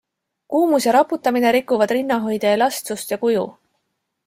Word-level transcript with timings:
Kuumus 0.53 0.87
ja 0.87 0.93
raputamine 0.97 1.51
rikuvad 1.57 1.95
rinnahoidja 1.97 2.57
elastsust 2.59 3.17
ja 3.17 3.23
kuju. 3.27 3.45